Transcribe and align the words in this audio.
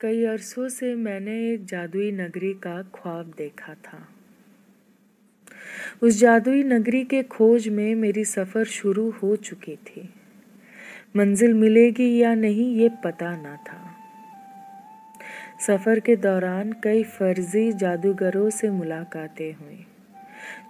कई 0.00 0.24
अरसों 0.24 0.68
से 0.68 0.94
मैंने 0.94 1.32
एक 1.52 1.64
जादुई 1.64 2.10
नगरी 2.12 2.52
का 2.54 2.82
ख्वाब 2.94 3.32
देखा 3.38 3.74
था। 3.74 3.98
उस 6.02 6.18
जादुई 6.18 6.62
नगरी 6.64 7.04
के 7.04 7.22
खोज 7.22 7.66
में 7.68 7.94
मेरी 7.94 8.24
सफ़र 8.24 8.64
शुरू 8.64 9.08
हो 9.10 9.34
चुकी 9.36 9.76
थी। 9.76 10.08
मंजिल 11.16 11.54
मिलेगी 11.54 12.08
या 12.18 12.34
नहीं, 12.34 12.76
ये 12.76 12.88
पता 13.04 13.34
ना 13.36 13.56
था। 13.56 13.80
सफ़र 15.66 16.00
के 16.00 16.16
दौरान 16.16 16.72
कई 16.84 17.02
फर्जी 17.02 17.72
जादूगरों 17.72 18.48
से 18.50 18.70
मुलाकातें 18.70 19.52
हुई, 19.52 19.84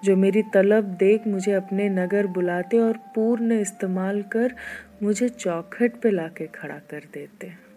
जो 0.05 0.17
मेरी 0.17 0.43
तलब 0.55 0.97
देख 0.97 1.27
मुझे 1.27 1.53
अपने 1.53 1.89
नगर 1.89 2.27
बुलाते 2.27 2.79
और 2.79 2.97
पूर्ण 3.15 3.61
इस्तेमाल 3.61 4.23
कर 4.23 4.55
मुझे 5.03 5.29
चौखट 5.29 6.01
पे 6.03 6.11
लाके 6.11 6.47
खड़ा 6.47 6.79
कर 6.91 7.09
देते। 7.15 7.68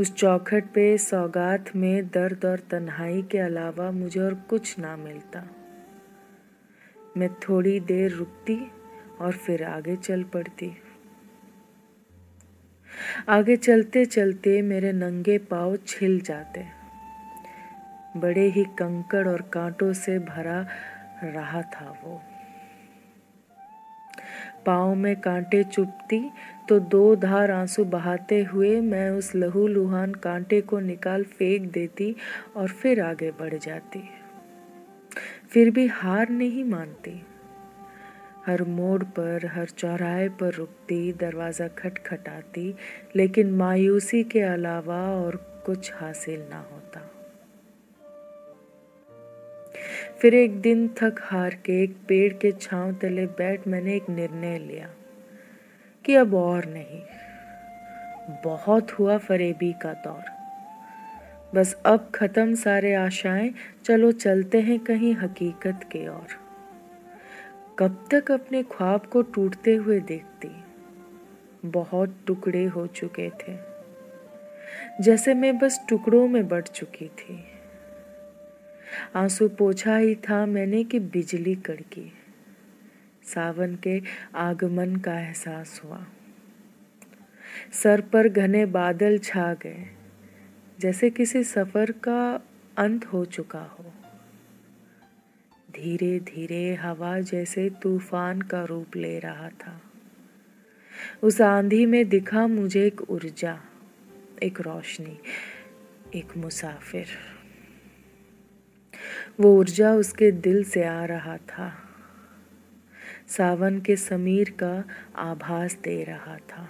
उस 0.00 0.14
चौखट 0.14 0.64
पे 0.64 0.98
सौगात 0.98 1.76
में 1.76 2.08
दर्द 2.08 2.44
और 2.44 2.58
तन्हाई 2.58 3.22
के 3.22 3.38
अलावा 3.38 3.90
मुझे 3.90 4.20
और 4.20 4.34
कुछ 4.34 4.78
ना 4.78 4.96
मिलता। 4.96 5.48
मैं 7.16 7.34
थोड़ी 7.34 7.80
देर 7.80 8.10
रुकती 8.10 8.72
और 9.20 9.32
फिर 9.32 9.64
आगे 9.64 9.96
चल 9.96 10.22
पड़ती। 10.22 10.76
आगे 13.28 13.56
चलते 13.56 14.04
चलते 14.04 14.62
मेरे 14.62 14.92
नंगे 14.92 15.38
पाँव 15.38 15.76
छिल 15.76 16.20
जाते। 16.20 16.66
बड़े 18.16 18.48
ही 18.48 18.64
कंकड़ 18.64 19.28
और 19.28 19.42
कांटों 19.42 19.92
से 19.92 20.18
भरा 20.18 20.66
रहा 21.24 21.62
था 21.62 22.00
वो। 22.04 22.22
पाँव 24.66 24.94
में 24.94 25.20
कांटे 25.20 25.64
चुपती 25.64 26.30
तो 26.68 26.78
दो 26.78 27.16
धार 27.16 27.50
आँसू 27.50 27.84
बहाते 27.84 28.42
हुए 28.42 28.80
मैं 28.80 29.10
उस 29.10 29.34
लहू 29.34 29.66
लुहान 29.66 30.14
कांटे 30.14 30.60
को 30.60 30.80
निकाल 30.80 31.24
फेंक 31.24 31.72
देती 31.72 32.16
और 32.56 32.68
फिर 32.68 33.00
आगे 33.00 33.30
बढ़ 33.30 33.54
जाती। 33.54 34.08
फिर 35.50 35.70
भी 35.70 35.86
हार 35.86 36.28
नहीं 36.28 36.64
मानती। 36.64 37.26
हर 38.46 38.62
मोड़ 38.62 39.02
पर, 39.02 39.46
हर 39.46 39.66
चौराहे 39.66 40.28
पर 40.28 40.52
रुकती, 40.52 41.12
दरवाज़ा 41.12 41.68
खटखटाती, 41.68 42.74
लेकिन 43.16 43.50
मायूसी 43.50 44.24
के 44.24 44.40
अलावा 44.40 45.00
और 45.02 45.62
कुछ 45.66 45.92
हासिल 45.94 46.40
ना 46.50 46.58
होता। 46.72 47.10
फिर 50.26 50.34
एक 50.34 50.60
दिन 50.60 50.88
थक 50.88 51.16
हार 51.20 51.50
के 51.50 51.82
एक 51.82 51.96
पेड़ 52.08 52.32
के 52.32 52.52
छांव 52.52 52.92
तले 52.92 53.26
बैठ 53.26 53.68
मैंने 53.68 53.96
एक 53.96 54.10
निर्णय 54.10 54.58
लिया 54.58 54.88
कि 56.04 56.14
अब 56.14 56.34
और 56.34 56.64
नहीं। 56.64 57.02
बहुत 58.44 58.92
हुआ 58.92 59.18
फरेबी 59.18 59.72
का 59.72 59.92
दौर। 59.92 60.24
बस 61.54 61.82
अब 61.86 62.12
खत्म 62.14 62.54
सारे 62.54 62.94
आशाएँ, 62.94 63.54
चलो 63.84 64.12
चलते 64.12 64.60
हैं 64.60 64.78
कहीं 64.78 65.14
हकीकत 65.14 65.80
के 65.92 66.08
ओर 66.08 66.26
कब 67.78 68.08
तक 68.10 68.30
अपने 68.30 68.62
ख्वाब 68.62 69.06
को 69.06 69.22
टूटते 69.22 69.74
हुए 69.74 70.00
देखती? 70.00 70.64
बहुत 71.64 72.20
टुकड़े 72.26 72.64
हो 72.64 72.86
चुके 72.86 73.30
थे। 73.30 73.58
जैसे 75.00 75.34
मैं 75.34 75.58
बस 75.58 75.86
टुकड़ों 75.88 76.28
में 76.28 76.48
बढ़ 76.48 76.66
चुकी 76.66 77.08
थी। 77.08 77.44
आँसू 79.16 79.48
पोछा 79.48 79.96
ही 79.96 80.14
था 80.14 80.46
मैंने 80.46 80.84
कि 80.84 81.00
बिजली 81.00 81.54
कड़की। 81.54 82.12
सावन 83.22 83.74
के 83.74 84.02
आगमन 84.34 84.96
का 84.96 85.20
एहसास 85.20 85.80
हुआ। 85.84 86.06
सर 87.72 88.00
पर 88.00 88.28
घने 88.28 88.66
बादल 88.66 89.18
छा 89.18 89.54
गए, 89.54 89.86
जैसे 90.80 91.10
किसी 91.10 91.44
सफ़र 91.44 91.90
का 91.90 92.40
अंत 92.78 93.04
हो 93.04 93.24
चुका 93.24 93.62
हो। 93.62 93.84
धीरे 95.70 96.20
धीरे 96.20 96.74
हवा 96.74 97.20
जैसे 97.20 97.70
तूफ़ान 97.70 98.40
का 98.40 98.64
रूप 98.64 98.96
ले 98.96 99.18
रहा 99.18 99.48
था। 99.48 99.80
उस 101.22 101.40
आंधी 101.40 101.86
में 101.86 102.08
दिखा 102.08 102.46
मुझे 102.46 102.86
एक 102.86 103.10
ऊर्जा, 103.10 103.60
एक 104.42 104.60
रोशनी, 104.60 105.18
एक 106.14 106.36
मुसाफिर। 106.36 107.35
वो 109.40 109.58
ऊर्जा 109.58 109.92
उसके 109.92 110.30
दिल 110.30 110.64
से 110.64 110.84
आ 110.84 111.04
रहा 111.04 111.36
था। 111.36 111.82
सावन 113.28 113.80
के 113.80 113.96
समीर 113.96 114.50
का 114.50 114.84
आभास 115.16 115.78
दे 115.84 116.04
रहा 116.04 116.36
था। 116.36 116.68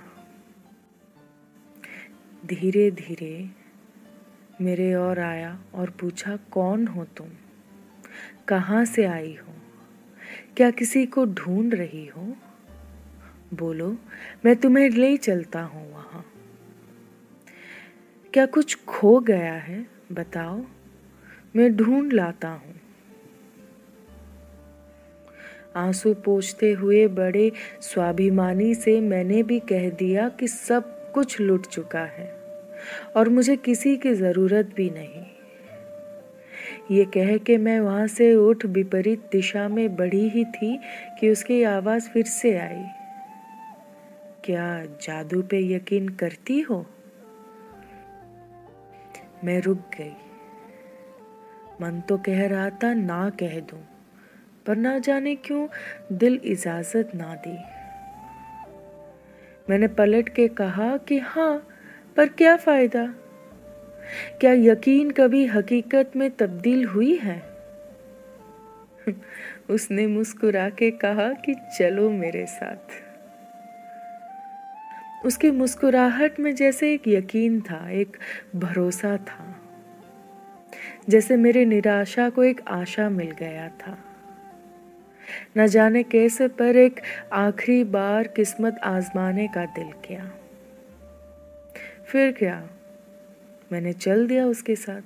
धीरे 2.47 2.91
धीरे 2.91 3.51
मेरे 4.61 4.95
और 4.95 5.19
आया 5.19 5.59
और 5.75 5.91
पूछा, 5.91 6.37
कौन 6.37 6.87
हो 6.87 7.05
तुम? 7.05 7.29
कहाँ 8.49 8.85
से 8.85 9.05
आई 9.05 9.39
हो? 9.43 9.53
क्या 10.57 10.71
किसी 10.71 11.07
को 11.07 11.25
ढूंढ 11.25 11.75
रही 11.75 12.07
हो? 12.07 12.37
बोलो, 13.55 13.97
मैं 14.45 14.57
तुम्हें 14.57 14.91
ले 14.91 15.17
चलता 15.17 15.63
हूँ 15.63 15.93
वहाँ। 15.93 16.27
क्या 18.35 18.47
कुछ 18.47 18.85
खो 18.85 19.21
गया 19.21 19.55
है? 19.55 19.87
बताओ। 20.13 20.65
मैं 21.55 21.77
ढूंढ 21.77 22.13
लाता 22.13 22.49
हूँ। 22.49 22.75
आँसू 25.77 26.15
पोछते 26.15 26.73
हुए 26.73 27.07
बड़े 27.09 27.53
स्वाभिमानी 27.81 28.75
से 28.75 29.01
मैंने 29.01 29.43
भी 29.43 29.59
कह 29.61 29.91
दिया 29.91 30.29
कि 30.29 30.49
सब 30.49 31.13
कुछ 31.13 31.41
लुट 31.41 31.67
चुका 31.67 32.05
है 32.05 32.29
और 33.17 33.29
मुझे 33.29 33.57
किसी 33.57 33.97
की 33.97 34.15
ज़रूरत 34.15 34.73
भी 34.77 34.91
नहीं। 34.91 35.25
ये 36.91 37.05
कह 37.05 37.37
के 37.37 37.57
मैं 37.59 37.81
वहाँ 37.81 38.07
से 38.07 38.35
उठ 38.35 38.65
विपरीत 38.67 39.29
दिशा 39.33 39.69
में 39.69 39.97
बढ़ी 39.97 40.29
ही 40.29 40.45
थी 40.45 40.79
कि 41.21 41.31
उसकी 41.31 41.63
आवाज़ 41.63 42.09
फिर 42.09 42.25
से 42.25 42.59
आई। 42.59 42.85
क्या 44.45 44.85
जादू 44.85 45.43
पे 45.43 45.75
यकीन 45.75 46.09
करती 46.09 46.61
हो? 46.61 46.87
मैं 49.45 49.61
रुक 49.61 49.79
गई। 49.79 50.15
मन 51.81 52.01
तो 52.01 52.19
कह 52.19 52.47
रहा 52.47 52.71
था, 52.71 52.95
ना 52.95 53.31
कह 53.31 53.61
दूँ, 53.61 53.89
पर 54.67 54.77
ना 54.77 54.99
जाने 54.99 55.35
क्यों 55.35 55.69
दिल 56.13 56.41
इजाज़त 56.45 57.11
ना 57.15 57.35
दी। 57.35 57.59
मैंने 59.71 59.89
पलट 59.89 60.29
के 60.29 60.49
कहा 60.49 60.97
कि 60.97 61.19
हाँ 61.19 61.69
पर 62.17 62.29
क्या 62.29 62.57
फ़ायदा? 62.57 63.15
क्या 64.41 64.53
यकीन 64.53 65.11
कभी 65.11 65.47
हकीकत 65.47 66.13
में 66.17 66.31
तब्दील 66.31 66.85
हुई 66.85 67.17
है? 67.17 67.43
उसने 69.71 70.07
मुस्कुरा 70.07 70.69
के 70.69 70.91
कहा 70.91 71.33
कि 71.33 71.55
चलो 71.79 72.11
मेरे 72.11 72.47
साथ। 72.47 73.03
उसकी 75.27 75.51
मुस्कुराहट 75.51 76.41
में 76.41 76.55
जैसे 76.55 76.95
एक 76.95 77.03
यकीन 77.09 77.61
था, 77.61 77.91
एक 77.91 78.17
भरोसा 78.57 79.17
था। 79.17 79.66
जैसे 81.09 81.37
मेरी 81.37 81.65
निराशा 81.65 82.31
को 82.31 82.45
एक 82.45 82.61
आशा 82.69 83.09
मिल 83.09 83.31
गया 83.31 83.69
था। 83.69 83.99
न 85.57 85.67
जाने 85.67 86.03
कैसे, 86.03 86.49
पर 86.49 86.77
एक 86.77 87.01
आखिरी 87.33 87.85
बार 87.85 88.27
किस्मत 88.27 88.79
आजमाने 88.85 89.49
का 89.49 89.65
दिल 89.65 89.93
किया। 89.93 90.33
फिर 92.07 92.33
क्या? 92.33 92.71
मैंने 93.73 93.93
चल 93.93 94.27
दिया 94.27 94.47
उसके 94.47 94.77
साथ। 94.77 95.03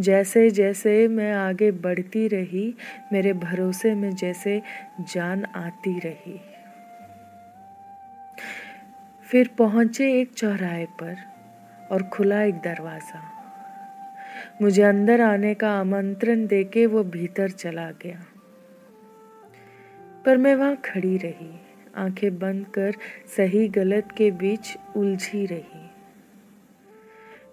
जैसे 0.00 0.50
जैसे 0.50 1.08
मैं 1.08 1.32
आगे 1.32 1.70
बढ़ती 1.70 2.28
रही, 2.28 2.74
मेरे 3.12 3.32
भरोसे 3.32 3.94
में 3.94 4.14
जैसे 4.14 4.62
जान 5.00 5.44
आती 5.44 5.98
रही। 5.98 6.40
फिर 9.24 9.50
पहुँचे 9.58 10.20
एक 10.20 10.32
चौराहे 10.32 10.86
पर 10.86 11.16
और 11.92 12.02
खुला 12.02 12.42
एक 12.42 12.54
दरवाज़ा। 12.54 13.31
मुझे 14.62 14.82
अंदर 14.82 15.20
आने 15.20 15.54
का 15.54 15.70
आमंत्रण 15.70 16.46
देके 16.46 16.86
वो 16.86 17.04
भीतर 17.04 17.50
चला 17.50 17.90
गया। 17.90 18.24
पर 20.26 20.36
मैं 20.36 20.54
वहाँ 20.54 20.76
खड़ी 20.76 21.16
रही। 21.16 21.60
आँखें 21.96 22.38
बंद 22.38 22.66
कर 22.66 22.92
सही 23.36 23.68
गलत 23.68 24.08
के 24.16 24.30
बीच 24.30 24.76
उलझी 24.96 25.46
रही। 25.46 25.90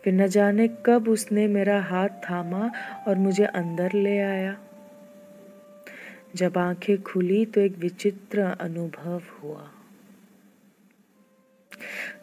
फिर 0.04 0.14
न 0.14 0.28
जाने 0.28 0.70
कब 0.86 1.10
उसने 1.10 1.48
मेरा 1.48 1.82
हाथ 1.82 2.10
थामा 2.10 2.72
और 3.08 3.16
मुझे 3.16 3.46
अंदर 3.46 3.92
ले 3.94 4.20
आया। 4.20 4.58
जब 6.36 6.58
आँखें 6.58 7.02
खुली 7.02 7.46
तो 7.46 7.62
एक 7.62 7.78
विचित्र 7.78 8.40
अनुभव 8.42 9.22
हुआ। 9.44 9.72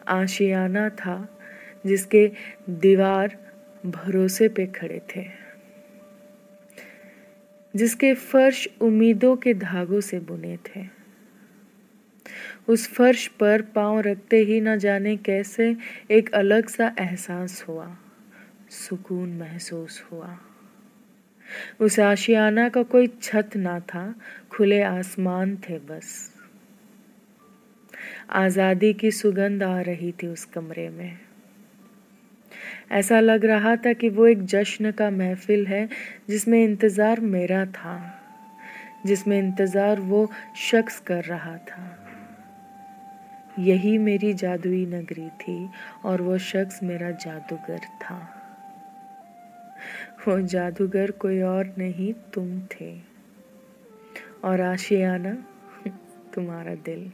आशियाना 0.07 0.89
था 0.89 1.39
जिसके 1.85 2.31
दीवार 2.69 3.46
भरोसे 3.87 4.47
पे 4.49 4.65
खड़े 4.67 5.01
थे, 5.15 5.25
जिसके 7.73 8.13
फर्श 8.13 8.67
उम्मीदों 8.81 9.35
के 9.35 9.53
धागों 9.53 9.99
से 10.01 10.19
बुने 10.19 10.57
थे। 10.67 10.85
उस 12.67 12.87
फर्श 12.93 13.27
पर 13.39 13.61
पाँव 13.75 13.99
रखते 13.99 14.37
ही 14.37 14.59
न 14.61 14.77
जाने 14.77 15.15
कैसे 15.17 15.75
एक 16.11 16.33
अलग 16.33 16.69
सा 16.69 16.91
एहसास 16.99 17.63
हुआ, 17.67 17.87
सुकून 18.69 19.29
महसूस 19.33 20.03
हुआ। 20.11 20.37
उस 21.79 21.99
आशियाना 21.99 22.67
का 22.69 22.83
कोई 22.83 23.07
छत 23.21 23.55
ना 23.55 23.79
था, 23.79 24.13
खुले 24.51 24.81
आसमान 24.81 25.55
थे 25.69 25.77
बस। 25.79 26.33
आज़ादी 28.29 28.93
की 28.93 29.11
सुगंध 29.11 29.63
आ 29.63 29.79
रही 29.81 30.11
थी 30.11 30.27
उस 30.27 30.45
कमरे 30.45 30.89
में। 30.89 31.26
ऐसा 32.91 33.19
लग 33.19 33.45
रहा 33.45 33.75
था 33.75 33.93
कि 33.93 34.09
वो 34.09 34.27
एक 34.27 34.45
जश्न 34.45 34.91
का 34.91 35.09
महफिल 35.09 35.67
है, 35.67 35.89
जिसमें 36.29 36.63
इंतज़ार 36.63 37.19
मेरा 37.19 37.65
था, 37.65 38.19
जिसमें 39.05 39.39
इंतज़ार 39.39 39.99
वो 39.99 40.31
शख्स 40.55 40.99
कर 40.99 41.23
रहा 41.23 41.57
था। 41.57 42.03
यही 43.59 43.97
मेरी 43.97 44.33
जादुई 44.33 44.85
नगरी 44.85 45.29
थी, 45.29 45.69
और 46.05 46.21
वो 46.21 46.37
शख्स 46.37 46.83
मेरा 46.83 47.11
जादूगर 47.11 47.79
था। 47.79 48.33
वो 50.27 50.41
जादूगर 50.41 51.11
कोई 51.11 51.41
और 51.41 51.75
नहीं, 51.77 52.13
तुम 52.13 52.61
थे। 52.61 53.01
और 54.43 54.61
आशियाना, 54.61 55.37
तुम्हारा 56.33 56.75
दिल। 56.75 57.11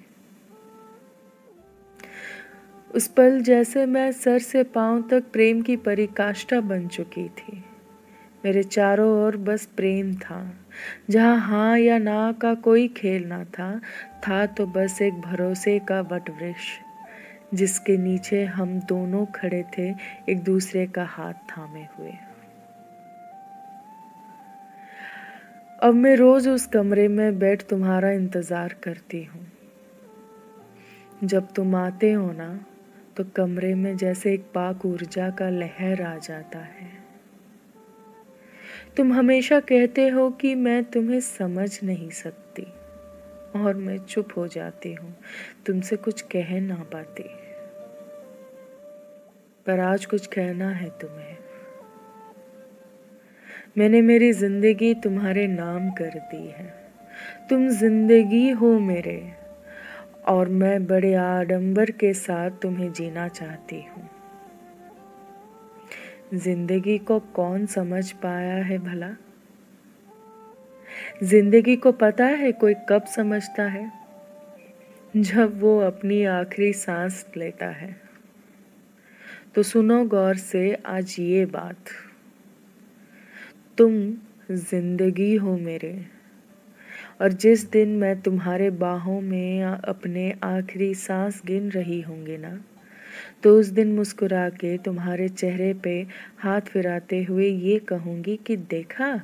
उस 2.94 3.08
पल 3.08 3.40
जैसे 3.42 3.86
मैं 3.86 4.12
सर 4.12 4.40
से 4.40 4.64
पाँव 4.64 5.02
तक 5.02 5.24
प्रेम 5.34 5.62
की 5.62 5.76
परिकाष्ठा 5.78 6.60
बन 6.62 6.88
चुकी 6.88 7.28
थी। 7.30 7.64
मेरे 8.46 8.64
चारों 8.64 9.08
ओर 9.24 9.38
बस 9.38 9.66
प्रेम 9.76 10.14
था। 10.16 10.38
जहाँ 11.10 11.38
हाँ 11.40 11.78
या 11.80 11.98
ना 11.98 12.32
का 12.32 12.54
कोई 12.56 12.88
खेल 12.88 13.26
ना 13.26 13.44
था 13.44 13.70
था 14.24 14.46
तो 14.46 14.66
बस 14.66 15.02
एक 15.02 15.22
भरोसे 15.22 15.78
का 15.80 16.00
वटवृक्ष, 16.02 16.68
जिसके 17.54 17.98
नीचे 17.98 18.44
हम 18.46 18.80
दोनों 18.80 19.26
खड़े 19.26 19.64
थे, 19.78 19.90
एक 20.30 20.44
दूसरे 20.44 20.86
का 20.88 21.04
हाथ 21.06 21.34
थामे 21.52 21.88
हुए। 21.98 22.12
अब 25.80 25.94
मैं 25.94 26.16
रोज 26.16 26.48
उस 26.48 26.66
कमरे 26.66 27.08
में 27.08 27.40
बैठ 27.40 27.64
तुम्हारा 27.70 28.12
इंतज़ार 28.12 28.76
करती 28.84 29.24
हूँ। 29.24 29.46
जब 31.24 31.52
तुम 31.54 31.76
आते 31.76 32.12
हो 32.12 32.32
ना 32.32 32.50
तो 33.18 33.24
कमरे 33.24 33.76
में 33.76 33.98
जैसे 33.98 34.34
एक 34.34 34.42
पाक 34.42 34.86
ऊर्जा 34.86 35.30
का 35.30 35.50
लहर 35.50 36.02
आ 36.02 36.18
जाता 36.18 36.60
है। 36.60 37.04
तुम 38.98 39.14
हमेशा 39.14 39.60
कहते 39.60 40.08
हो 40.08 40.30
कि 40.30 40.56
मैं 40.56 40.84
तुम्हें 40.84 41.20
समझ 41.20 41.80
नहीं 41.84 42.10
सकती 42.10 42.68
और 43.60 43.76
मैं 43.76 43.98
चुप 43.98 44.28
हो 44.38 44.48
जाती 44.48 44.94
हूँ। 44.94 45.16
तुमसे 45.66 45.96
कुछ 45.96 46.22
कह 46.22 46.60
ना 46.60 46.76
पाती। 46.76 47.30
पर 49.66 49.80
आज 49.80 50.06
कुछ 50.06 50.28
कहना 50.28 50.70
है 50.70 50.90
तुम्हें। 50.90 51.38
मैंने 53.78 54.02
मेरी 54.02 54.34
ज़िंदगी 54.34 54.94
तुम्हारे 54.94 55.48
नाम 55.48 55.92
कर 55.92 56.20
दी 56.20 56.48
है। 56.48 56.74
तुम 57.50 57.70
ज़िंदगी 57.70 58.50
हो 58.50 58.80
मेरे। 58.80 59.43
और 60.28 60.50
मैं 60.50 60.86
बड़े 60.88 61.14
आडंबर 61.14 61.92
के 61.92 62.14
साथ 62.14 62.52
तुम्हें 62.52 62.92
जीना 62.94 63.28
चाहती 63.28 63.82
हूँ। 63.82 64.10
ज़िंदगी 66.34 66.98
को 66.98 67.20
कौन 67.20 67.66
समझ 67.66 68.12
पाया 68.12 68.56
है 68.56 68.78
भला? 68.78 69.10
ज़िंदगी 71.24 71.76
को 71.76 71.92
पता 71.92 72.26
है 72.26 72.52
कोई 72.52 72.74
कब 72.90 73.06
समझता 73.06 73.64
है? 73.64 73.92
जब 75.16 75.60
वो 75.62 75.80
अपनी 75.80 76.24
आखिरी 76.26 76.74
सांस 76.74 77.26
लेता 77.38 77.66
है। 77.66 77.96
तो 79.56 79.64
सुनो 79.64 80.06
गौर 80.06 80.36
से 80.36 80.74
आज 80.86 81.16
ये 81.20 81.46
बात। 81.46 81.78
तुम 83.78 83.94
ज़िंदगी 84.52 85.36
हो 85.36 85.58
मेरे। 85.58 86.06
और 87.22 87.34
जिस 87.34 87.70
दिन 87.72 87.90
मैं 87.98 88.22
तुम्हारे 88.22 88.70
बाहों 88.70 89.20
में 89.22 89.64
अपने 89.64 90.32
आखिरी 90.44 90.94
सांस 90.96 91.42
गिन 91.46 91.70
रही 91.72 92.02
होंगी 92.02 92.38
ना 92.38 92.60
तो 93.44 93.58
उस 93.60 93.68
दिन 93.68 93.92
मुस्कुरा 93.96 94.48
के 94.50 94.78
तुम्हारे 94.78 95.28
चेहरे 95.30 95.74
पे 95.74 95.96
हाथ 96.40 96.62
फिराते 96.62 97.24
हुए 97.24 97.48
ये 97.48 97.78
कहूँगी 97.80 98.36
कि 98.48 98.56
देखा, 98.58 99.16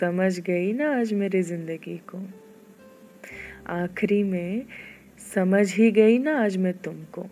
समझ 0.00 0.38
गई 0.40 0.72
ना 0.72 0.90
आज 0.98 1.12
मेरी 1.12 1.42
ज़िंदगी 1.42 1.96
को। 2.08 2.18
आखिरी 3.72 4.22
में 4.22 4.64
समझ 5.34 5.66
ही 5.74 5.90
गई 5.90 6.18
ना 6.18 6.38
आज 6.44 6.56
मैं 6.56 6.72
तुमको। 6.78 7.26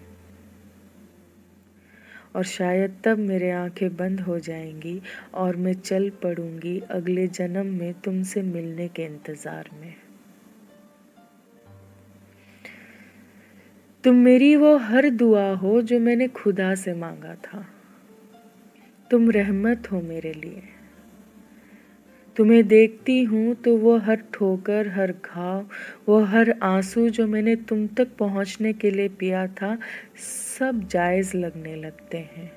और 2.36 2.44
शायद 2.44 2.96
तब 3.04 3.18
मेरे 3.18 3.50
आँखें 3.50 3.96
बंद 3.96 4.20
हो 4.20 4.38
जाएँगी 4.38 5.00
और 5.34 5.56
मैं 5.56 5.72
चल 5.72 6.10
पड़ूँगी 6.10 6.80
अगले 6.90 7.26
जन्म 7.28 7.66
में 7.66 7.94
तुमसे 7.94 8.42
मिलने 8.42 8.88
के 8.88 9.02
इंतज़ार 9.02 9.70
में। 9.80 9.94
तुम 14.04 14.14
मेरी 14.14 14.56
वो 14.56 14.76
हर 14.76 15.10
दुआ 15.10 15.50
हो 15.50 15.82
जो 15.82 15.98
मैंने 16.00 16.28
खुदा 16.28 16.74
से 16.74 16.94
मांगा 16.94 17.34
था। 17.34 17.66
तुम 19.10 19.30
रहमत 19.30 19.92
हो 19.92 20.00
मेरे 20.00 20.32
लिए। 20.32 20.62
तुम्हें 22.36 22.68
देखती 22.68 23.22
हूँ 23.22 23.54
तो 23.54 23.76
वो 23.76 23.98
हर 23.98 24.16
ठोकर, 24.32 24.88
हर 24.88 25.12
घाव 25.12 25.66
वो 26.08 26.20
हर 26.20 26.54
आँसू 26.62 27.08
जो 27.08 27.26
मैंने 27.26 27.56
तुम 27.56 27.86
तक 27.86 28.08
पहुँचने 28.18 28.72
के 28.72 28.90
लिए 28.90 29.08
पिया 29.08 29.46
था, 29.46 29.78
सब 30.58 30.88
जायज़ 30.88 31.36
लगने 31.36 31.76
लगते 31.76 32.18
हैं। 32.18 32.52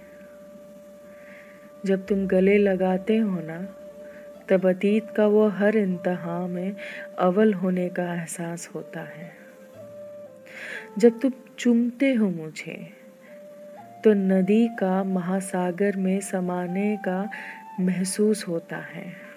जब 1.85 2.05
तुम 2.05 2.27
गले 2.27 2.57
लगाते 2.57 3.17
हो 3.17 3.41
ना, 3.41 3.61
तब 4.49 4.69
अतीत 4.69 5.11
का 5.17 5.27
वो 5.27 5.47
हर 5.47 5.77
इंतहा 5.77 6.47
में 6.47 6.75
अवल 7.19 7.53
होने 7.53 7.89
का 7.89 8.13
एहसास 8.13 8.69
होता 8.75 8.99
है। 8.99 9.31
जब 10.97 11.19
तुम 11.19 11.31
चुमते 11.57 12.13
हो 12.13 12.29
मुझे 12.29 12.91
तो 14.03 14.13
नदी 14.13 14.67
का 14.67 15.03
महासागर 15.03 15.95
में 15.97 16.19
समाने 16.21 16.97
का 16.97 17.29
महसूस 17.79 18.47
होता 18.47 18.77
है। 18.77 19.34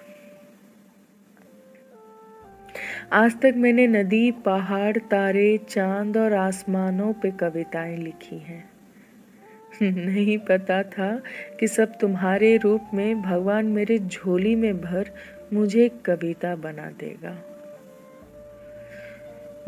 आज 3.13 3.35
तक 3.41 3.53
मैंने 3.55 3.85
नदी, 3.87 4.31
पहाड़, 4.31 4.97
तारे, 4.97 5.57
चाँद 5.69 6.17
और 6.17 6.33
आसमानों 6.33 7.13
पे 7.13 7.31
कविताएँ 7.31 7.97
लिखी 7.97 8.37
हैं। 8.37 8.63
नहीं 9.83 10.37
पता 10.37 10.81
था 10.83 11.09
कि 11.59 11.67
सब 11.67 11.97
तुम्हारे 12.01 12.55
रूप 12.57 12.89
में 12.93 13.21
भगवान 13.21 13.65
मेरे 13.65 13.99
झोली 13.99 14.55
में 14.55 14.81
भर 14.81 15.09
मुझे 15.53 15.89
कविता 16.05 16.55
बना 16.55 16.89
देगा। 16.99 17.35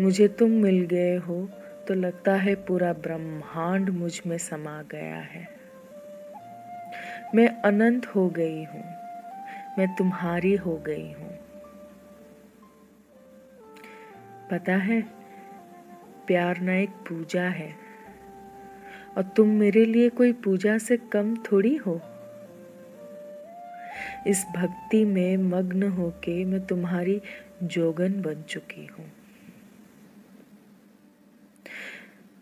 मुझे 0.02 0.28
तुम 0.28 0.52
मिल 0.52 0.82
गए 0.86 1.16
हो 1.18 1.42
तो 1.88 1.94
लगता 1.94 2.36
है 2.36 2.56
पूरा 2.56 2.94
ब्रह्मांड 2.94 3.90
मुझमें 3.90 4.38
समा 4.38 4.82
गया 4.82 5.20
है। 5.26 5.48
मैं 7.36 7.48
अनंत 7.62 8.08
हो 8.08 8.30
गई 8.30 8.64
हूँ, 8.64 8.84
मैं 9.78 9.96
तुम्हारी 9.96 10.56
हो 10.56 10.78
गई 10.78 11.12
हूँ। 11.12 11.38
पता 14.52 14.74
है, 14.74 15.02
प्यार 16.28 16.60
ना 16.60 16.74
एक 16.74 16.90
पूजा 16.90 17.44
है। 17.44 17.76
और 19.18 19.24
तुम 19.24 19.48
मेरे 19.48 19.86
लिए 19.86 20.10
कोई 20.10 20.34
पूजा 20.34 20.78
से 20.78 20.98
कम 20.98 21.36
थोड़ी 21.36 21.76
हो। 21.76 22.02
इस 24.28 24.46
भक्ति 24.56 25.06
में 25.06 25.38
मग्न 25.38 25.84
होके 25.84 26.46
मैं 26.46 26.66
तुम्हारी 26.66 27.22
जोगन 27.64 28.22
बन 28.22 28.42
चुकी 28.42 28.86
हूँ। 28.86 29.06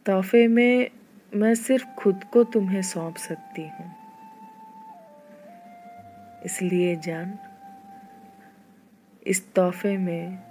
तोहफे 0.05 0.47
में 0.47 0.89
मैं 1.35 1.55
सिर्फ़ 1.55 1.85
खुद 1.97 2.23
को 2.23 2.43
तुम्हें 2.43 2.81
सौंप 2.81 3.15
सकती 3.15 3.61
हूँ। 3.61 3.91
इसलिए 6.45 6.95
जान, 6.95 7.39
इस 9.27 9.53
तोहफे 9.53 9.97
में 9.97 10.48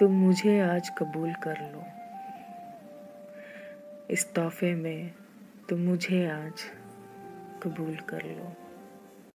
तुम 0.00 0.12
मुझे 0.12 0.60
आज 0.60 0.90
कबूल 0.98 1.32
कर 1.32 1.56
लो। 1.56 1.84
इस 4.10 4.34
तोहफे 4.34 4.74
में 4.74 5.10
तुम 5.68 5.80
मुझे 5.80 6.26
आज 6.26 6.52
कबूल 7.62 7.96
कर 7.96 8.22
लो। 8.22 8.69